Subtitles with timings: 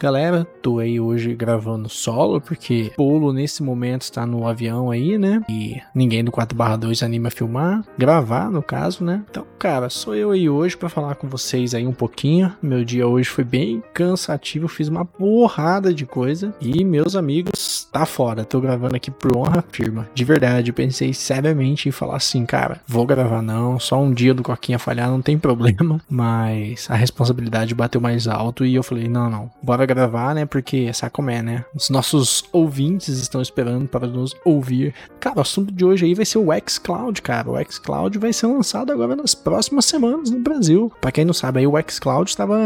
[0.00, 5.42] Galera, tô aí hoje gravando solo, porque Polo nesse momento está no avião aí, né?
[5.46, 9.22] E ninguém do 4/2 anima a filmar, gravar no caso, né?
[9.30, 12.50] Então, cara, sou eu aí hoje para falar com vocês aí um pouquinho.
[12.62, 18.06] Meu dia hoje foi bem cansativo, fiz uma porrada de coisa e meus amigos tá
[18.06, 18.42] fora.
[18.42, 20.08] Tô gravando aqui por honra firma.
[20.14, 24.32] De verdade, eu pensei seriamente em falar assim, cara, vou gravar não, só um dia
[24.32, 29.06] do Coquinha falhar não tem problema, mas a responsabilidade bateu mais alto e eu falei,
[29.06, 30.44] não, não, bora gravar, né?
[30.46, 31.64] Porque sabe como é, né?
[31.74, 34.94] Os nossos ouvintes estão esperando para nos ouvir.
[35.18, 37.50] Cara, o assunto de hoje aí vai ser o xCloud, cara.
[37.50, 40.92] O xCloud vai ser lançado agora nas próximas semanas no Brasil.
[41.00, 42.58] Para quem não sabe, aí o xCloud estava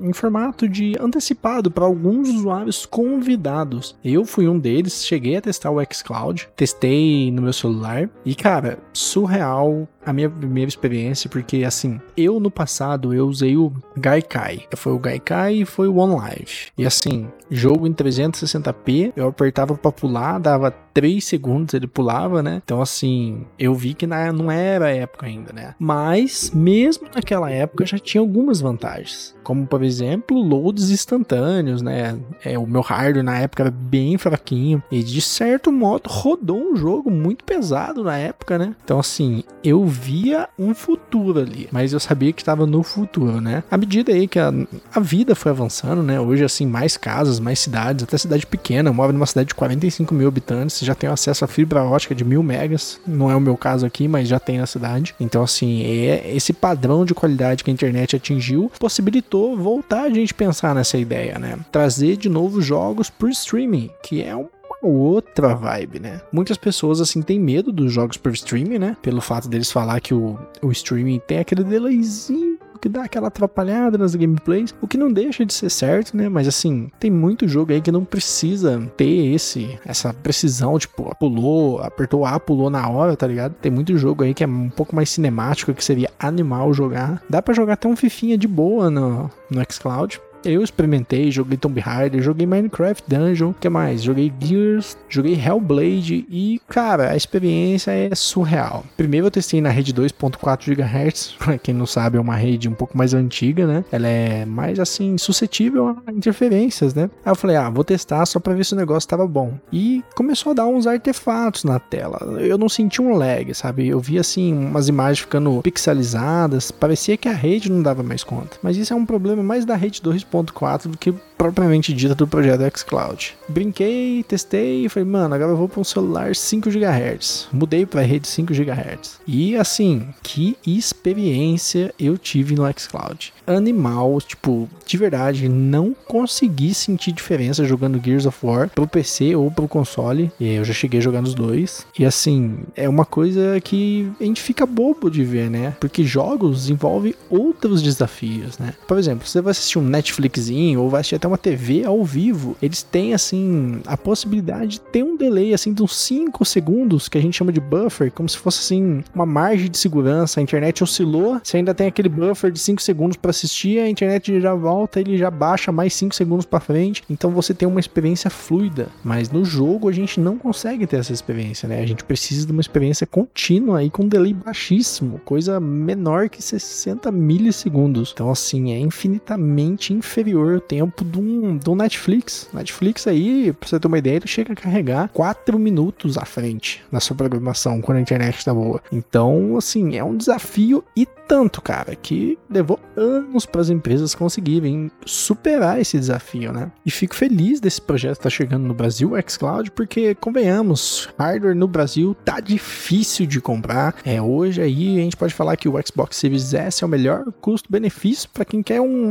[0.00, 3.96] em formato de antecipado para alguns usuários convidados.
[4.04, 8.78] Eu fui um deles, cheguei a testar o xCloud, testei no meu celular e, cara,
[8.92, 14.62] surreal a minha primeira experiência, porque assim, eu no passado eu usei o Gaikai.
[14.74, 16.68] Foi o Gaikai e foi o OneLive.
[16.78, 22.60] E assim, jogo em 360p, eu apertava para pular, dava 3 segundos ele pulava, né?
[22.64, 25.74] Então assim, eu vi que não era época ainda, né?
[25.78, 32.18] Mas mesmo naquela época já tinha algumas vantagens, como por exemplo, loads instantâneos, né?
[32.44, 36.76] É, o meu hardware na época era bem fraquinho e de certo modo rodou um
[36.76, 38.74] jogo muito pesado na época, né?
[38.82, 43.64] Então assim, eu via um futuro ali, mas eu sabia que estava no futuro, né?
[43.70, 44.52] À medida aí que a,
[44.94, 46.20] a vida foi avançando, né?
[46.20, 48.88] Hoje, assim, mais casas, mais cidades, até cidade pequena.
[48.88, 52.24] Eu moro numa cidade de 45 mil habitantes, já tenho acesso a fibra ótica de
[52.24, 53.00] mil megas.
[53.06, 55.14] Não é o meu caso aqui, mas já tem na cidade.
[55.18, 60.32] Então, assim, é esse padrão de qualidade que a internet atingiu possibilitou voltar a gente
[60.32, 61.58] pensar nessa ideia, né?
[61.72, 64.46] Trazer de novo jogos por streaming, que é um
[64.82, 66.20] outra vibe, né?
[66.32, 68.96] Muitas pessoas, assim, têm medo dos jogos por streaming, né?
[69.02, 73.98] Pelo fato deles falar que o, o streaming tem aquele delayzinho que dá aquela atrapalhada
[73.98, 76.28] nas gameplays, o que não deixa de ser certo, né?
[76.28, 81.80] Mas assim, tem muito jogo aí que não precisa ter esse essa precisão, tipo, pulou,
[81.80, 83.54] apertou A, pulou na hora, tá ligado?
[83.54, 87.22] Tem muito jogo aí que é um pouco mais cinemático, que seria animal jogar.
[87.28, 90.20] Dá para jogar até um fifinha de boa no, no xCloud.
[90.48, 94.02] Eu experimentei, joguei Tomb Raider, joguei Minecraft Dungeon, que mais?
[94.02, 98.82] Joguei Gears, joguei Hellblade e, cara, a experiência é surreal.
[98.96, 102.72] Primeiro eu testei na rede 2.4 GHz, pra quem não sabe, é uma rede um
[102.72, 103.84] pouco mais antiga, né?
[103.92, 107.10] Ela é mais assim suscetível a interferências, né?
[107.26, 109.52] Aí eu falei, ah, vou testar só pra ver se o negócio tava bom.
[109.70, 112.38] E começou a dar uns artefatos na tela.
[112.40, 113.86] Eu não senti um lag, sabe?
[113.86, 118.56] Eu vi assim umas imagens ficando pixelizadas, parecia que a rede não dava mais conta.
[118.62, 122.26] Mas isso é um problema mais da rede 2 2.4 do que propriamente dita do
[122.26, 123.36] projeto xCloud.
[123.48, 127.48] Brinquei, testei e falei, mano, agora eu vou para um celular 5 GHz.
[127.52, 129.20] Mudei para rede 5 GHz.
[129.26, 133.32] E assim, que experiência eu tive no xCloud.
[133.46, 139.50] Animal, tipo, de verdade, não consegui sentir diferença jogando Gears of War pro PC ou
[139.50, 140.32] pro console.
[140.40, 141.86] E eu já cheguei a jogar nos dois.
[141.98, 145.76] E assim, é uma coisa que a gente fica bobo de ver, né?
[145.78, 148.74] Porque jogos envolvem outros desafios, né?
[148.86, 152.56] Por exemplo, você vai assistir um Netflixinho ou vai assistir até uma TV ao vivo,
[152.60, 157.18] eles têm assim a possibilidade de ter um delay assim de uns 5 segundos que
[157.18, 160.40] a gente chama de buffer, como se fosse assim uma margem de segurança.
[160.40, 164.40] A internet oscilou, você ainda tem aquele buffer de 5 segundos para assistir, a internet
[164.40, 168.30] já volta, ele já baixa mais 5 segundos para frente, então você tem uma experiência
[168.30, 168.88] fluida.
[169.04, 171.80] Mas no jogo a gente não consegue ter essa experiência, né?
[171.80, 176.42] A gente precisa de uma experiência contínua e com um delay baixíssimo, coisa menor que
[176.42, 178.12] 60 milissegundos.
[178.14, 182.48] Então assim, é infinitamente inferior o tempo do um, do Netflix.
[182.52, 186.82] Netflix aí, pra você ter uma ideia, ele chega a carregar 4 minutos à frente
[186.90, 188.82] na sua programação quando a internet está boa.
[188.92, 194.90] Então, assim, é um desafio e tanto, cara, que levou anos para as empresas conseguirem
[195.04, 196.72] superar esse desafio, né?
[196.86, 201.54] E fico feliz desse projeto estar tá chegando no Brasil, o xCloud, porque convenhamos, hardware
[201.54, 203.96] no Brasil tá difícil de comprar.
[204.06, 207.26] É, hoje aí a gente pode falar que o Xbox Series S é o melhor
[207.42, 209.10] custo-benefício para quem quer um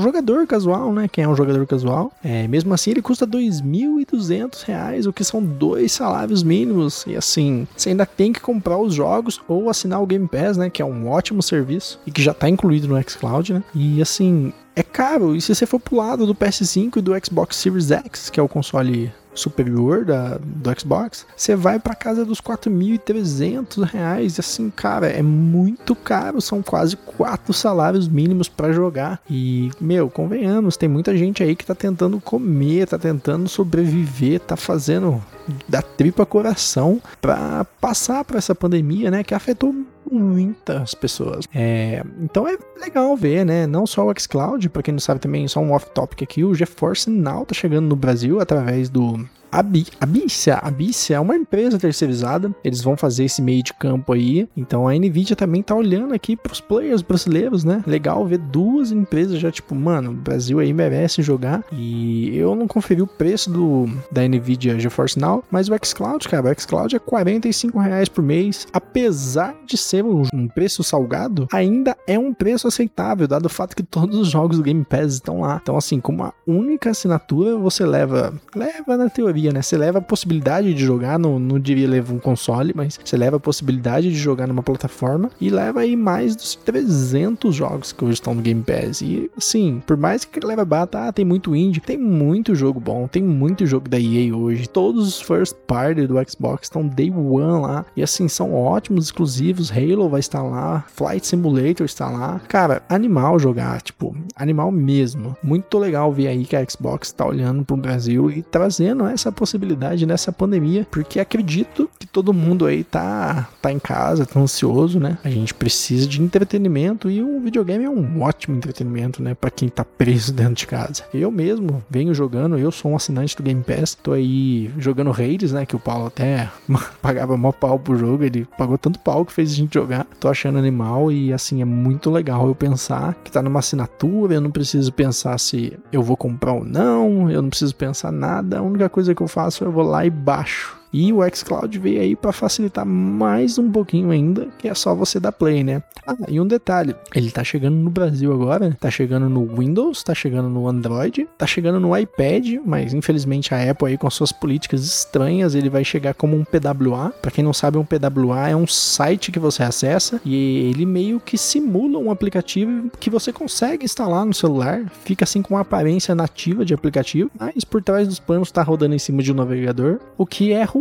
[0.00, 1.06] jogador casual, né?
[1.18, 2.12] Quem é um jogador casual.
[2.22, 7.04] É, mesmo assim, ele custa R$ 2.200, o que são dois salários mínimos.
[7.08, 10.70] E assim, você ainda tem que comprar os jogos ou assinar o Game Pass, né?
[10.70, 13.64] Que é um ótimo serviço e que já está incluído no xCloud, né?
[13.74, 15.34] E assim, é caro.
[15.34, 18.42] E se você for pro lado do PS5 e do Xbox Series X, que é
[18.42, 24.36] o console superior da, do Xbox, você vai para casa dos 4.300 reais.
[24.36, 26.40] E assim, cara, é muito caro.
[26.40, 29.20] São quase quatro salários mínimos para jogar.
[29.28, 34.56] E, meu, convenhamos, tem muita gente aí que tá tentando comer, tá tentando sobreviver, tá
[34.56, 35.22] fazendo
[35.66, 39.74] da tripa coração para passar por essa pandemia, né, que afetou
[40.10, 41.46] muitas pessoas.
[41.54, 43.66] É, então é legal ver, né?
[43.66, 47.10] Não só o xCloud, para quem não sabe também, só um off-topic aqui, o GeForce
[47.10, 49.18] Now tá chegando no Brasil através do
[49.50, 49.60] a
[50.00, 54.48] Abícia, a Abícia é uma empresa terceirizada, eles vão fazer esse meio de campo aí,
[54.56, 57.82] então a Nvidia também tá olhando aqui pros players brasileiros, né?
[57.86, 62.68] Legal ver duas empresas já, tipo, mano, o Brasil aí merece jogar, e eu não
[62.68, 66.98] conferi o preço do, da Nvidia GeForce Now, mas o xCloud, cara, o xCloud é
[66.98, 72.68] 45 reais por mês, apesar de ser um, um preço salgado, ainda é um preço
[72.68, 76.00] aceitável, dado o fato que todos os jogos do Game Pass estão lá, então assim,
[76.00, 79.62] com uma única assinatura, você leva, leva na teoria né?
[79.62, 83.36] Você leva a possibilidade de jogar, não, não diria levar um console, mas você leva
[83.36, 88.14] a possibilidade de jogar numa plataforma e leva aí mais dos 300 jogos que hoje
[88.14, 89.00] estão no Game Pass.
[89.00, 93.06] E assim, por mais que leva bata, ah, tem muito indie, tem muito jogo bom,
[93.06, 94.68] tem muito jogo da EA hoje.
[94.68, 97.84] Todos os first party do Xbox estão day one lá.
[97.96, 99.70] E assim, são ótimos, exclusivos.
[99.70, 102.40] Halo vai estar lá, Flight Simulator está lá.
[102.48, 105.36] Cara, animal jogar, tipo, animal mesmo.
[105.42, 110.06] Muito legal ver aí que a Xbox está olhando pro Brasil e trazendo essa possibilidade
[110.06, 115.18] nessa pandemia, porque acredito todo mundo aí tá, tá em casa, tá ansioso, né?
[115.24, 119.34] A gente precisa de entretenimento e o videogame é um ótimo entretenimento, né?
[119.34, 121.04] Para quem tá preso dentro de casa.
[121.12, 125.52] Eu mesmo venho jogando, eu sou um assinante do Game Pass, tô aí jogando Raids,
[125.52, 125.66] né?
[125.66, 126.48] Que o Paulo até
[127.02, 130.06] pagava mó pau pro jogo, ele pagou tanto pau que fez a gente jogar.
[130.20, 134.40] Tô achando animal e assim é muito legal eu pensar que tá numa assinatura, eu
[134.40, 138.62] não preciso pensar se eu vou comprar ou não, eu não preciso pensar nada, a
[138.62, 142.16] única coisa que eu faço, eu vou lá e baixo e o xCloud veio aí
[142.16, 145.82] para facilitar mais um pouquinho ainda, que é só você dar play, né?
[146.06, 150.14] Ah, e um detalhe, ele tá chegando no Brasil agora, tá chegando no Windows, tá
[150.14, 154.84] chegando no Android, tá chegando no iPad, mas infelizmente a Apple aí com suas políticas
[154.84, 157.12] estranhas, ele vai chegar como um PWA.
[157.20, 161.20] Para quem não sabe, um PWA é um site que você acessa e ele meio
[161.20, 166.14] que simula um aplicativo que você consegue instalar no celular, fica assim com uma aparência
[166.14, 170.00] nativa de aplicativo, mas por trás dos panos tá rodando em cima de um navegador,
[170.16, 170.77] o que é ruim,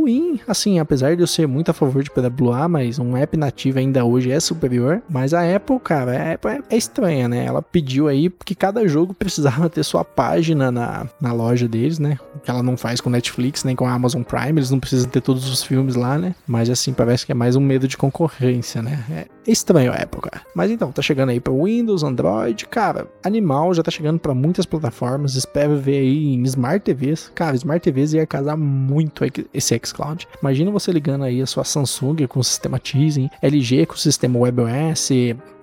[0.47, 4.03] assim, apesar de eu ser muito a favor de PWA, mas um app nativo ainda
[4.03, 5.01] hoje é superior.
[5.09, 7.45] Mas a Apple, cara, a Apple é, é estranha, né?
[7.45, 12.17] Ela pediu aí que cada jogo precisava ter sua página na, na loja deles, né?
[12.43, 15.21] Que ela não faz com Netflix nem com a Amazon Prime, eles não precisam ter
[15.21, 16.35] todos os filmes lá, né?
[16.45, 19.03] Mas assim, parece que é mais um medo de concorrência, né?
[19.09, 20.41] É estranho a cara.
[20.53, 24.65] Mas então, tá chegando aí para Windows, Android, cara, Animal já tá chegando para muitas
[24.65, 27.31] plataformas, espero ver aí em Smart TVs.
[27.33, 29.23] Cara, Smart TVs ia casar muito
[29.53, 30.27] esse xCloud.
[30.41, 34.39] Imagina você ligando aí a sua Samsung com o sistema Tizen, LG com o sistema
[34.39, 35.09] WebOS,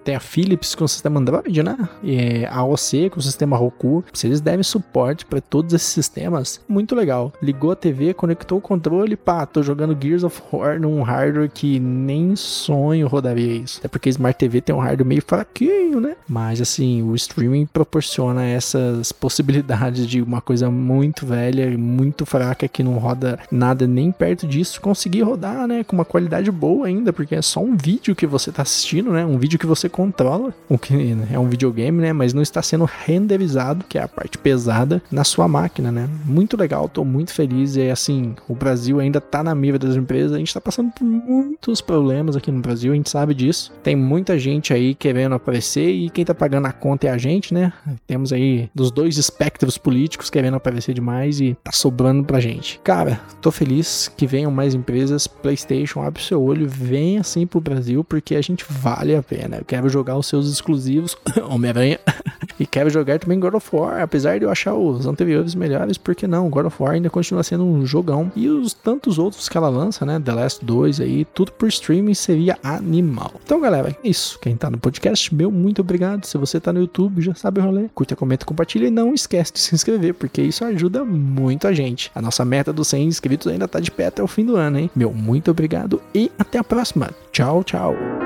[0.05, 1.77] tem a Philips com o sistema Android, né?
[2.03, 4.05] E a OC com o sistema Roku.
[4.13, 7.33] Se eles devem suporte para todos esses sistemas, muito legal.
[7.43, 11.81] Ligou a TV, conectou o controle, pá, tô jogando Gears of War num hardware que
[11.81, 13.79] nem sonho rodaria isso.
[13.79, 16.17] Até porque Smart TV tem um hardware meio fraquinho, né?
[16.29, 22.69] Mas assim, o streaming proporciona essas possibilidades de uma coisa muito velha e muito fraca
[22.69, 25.83] que não roda nada nem perto disso, conseguir rodar, né?
[25.85, 29.25] Com uma qualidade boa ainda, porque é só um vídeo que você tá assistindo, né?
[29.25, 30.93] Um vídeo que você controla, o que
[31.33, 32.13] é um videogame, né?
[32.13, 36.11] Mas não está sendo renderizado, que é a parte pesada, na sua máquina, né?
[36.25, 37.77] Muito legal, tô muito feliz.
[37.77, 40.33] E assim, o Brasil ainda tá na mira das empresas.
[40.33, 43.73] A gente tá passando por muitos problemas aqui no Brasil, a gente sabe disso.
[43.85, 47.55] Tem muita gente aí querendo aparecer e quem tá pagando a conta é a gente,
[47.55, 47.73] né?
[48.05, 52.81] Temos aí dos dois espectros políticos querendo aparecer demais e tá sobrando pra gente.
[52.83, 55.29] Cara, tô feliz que venham mais empresas.
[55.29, 59.59] PlayStation, abre seu olho, vem assim pro Brasil, porque a gente vale a pena.
[59.59, 61.17] Eu quero quero jogar os seus exclusivos,
[61.49, 62.01] Homem-Aranha,
[62.59, 66.27] e quero jogar também God of War, apesar de eu achar os anteriores melhores, porque
[66.27, 68.33] não, God of War ainda continua sendo um jogão.
[68.35, 72.15] E os tantos outros que ela lança, né, The Last 2 aí, tudo por streaming
[72.15, 73.33] seria animal.
[73.45, 74.39] Então, galera, é isso.
[74.41, 76.25] Quem tá no podcast, meu muito obrigado.
[76.25, 77.89] Se você tá no YouTube, já sabe o rolê.
[77.95, 82.11] Curta, comenta, compartilha e não esquece de se inscrever, porque isso ajuda muito a gente.
[82.15, 84.79] A nossa meta dos 100 inscritos ainda tá de pé até o fim do ano,
[84.79, 84.91] hein?
[84.95, 87.11] Meu muito obrigado e até a próxima.
[87.33, 88.24] Tchau, tchau.